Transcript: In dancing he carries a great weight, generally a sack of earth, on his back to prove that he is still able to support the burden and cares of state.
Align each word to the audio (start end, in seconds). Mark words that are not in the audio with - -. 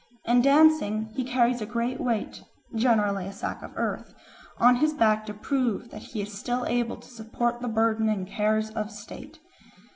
In 0.25 0.41
dancing 0.41 1.11
he 1.13 1.23
carries 1.23 1.61
a 1.61 1.67
great 1.67 1.99
weight, 2.01 2.41
generally 2.73 3.27
a 3.27 3.31
sack 3.31 3.61
of 3.61 3.71
earth, 3.75 4.15
on 4.57 4.77
his 4.77 4.93
back 4.95 5.27
to 5.27 5.33
prove 5.35 5.91
that 5.91 6.01
he 6.01 6.23
is 6.23 6.33
still 6.33 6.65
able 6.65 6.97
to 6.97 7.07
support 7.07 7.61
the 7.61 7.67
burden 7.67 8.09
and 8.09 8.25
cares 8.25 8.71
of 8.71 8.89
state. 8.89 9.37